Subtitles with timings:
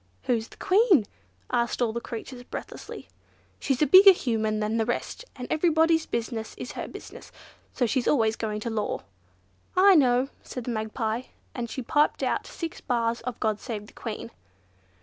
[0.23, 1.05] "Who's the Queen?"
[1.51, 3.07] asked all the creatures breathlessly.
[3.59, 7.31] "She's a bigger Human than the rest, and everybody's business is her business,
[7.71, 9.01] so she's always going to law."
[9.77, 13.93] "I know," said the Magpie, and she piped out six bars of "God save the
[13.93, 14.31] Queen."